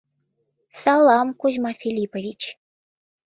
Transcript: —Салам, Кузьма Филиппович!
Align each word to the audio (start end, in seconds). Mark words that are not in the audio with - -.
—Салам, 0.81 1.27
Кузьма 1.39 1.71
Филиппович! 1.81 2.41